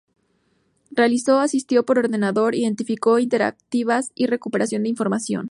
Realizó, 0.89 1.37
asistido 1.39 1.85
por 1.85 1.99
ordenador, 1.99 2.55
identificaciones 2.55 3.25
interactivas 3.25 4.11
y 4.15 4.25
recuperación 4.25 4.81
de 4.81 4.89
información. 4.89 5.39